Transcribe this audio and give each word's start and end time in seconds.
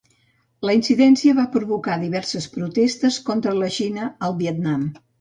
La 0.69 0.73
incidència 0.77 1.35
va 1.41 1.45
provocar 1.57 1.99
diverses 2.05 2.49
protestes 2.57 3.23
contra 3.31 3.57
la 3.63 3.73
Xina 3.81 4.13
al 4.31 4.39
Vietnam. 4.45 4.93